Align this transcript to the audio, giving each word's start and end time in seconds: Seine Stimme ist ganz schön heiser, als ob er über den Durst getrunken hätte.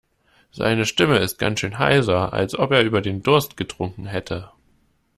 Seine 0.49 0.87
Stimme 0.87 1.19
ist 1.19 1.37
ganz 1.37 1.59
schön 1.59 1.77
heiser, 1.77 2.33
als 2.33 2.57
ob 2.57 2.71
er 2.71 2.81
über 2.81 3.01
den 3.01 3.21
Durst 3.21 3.55
getrunken 3.55 4.07
hätte. 4.07 4.49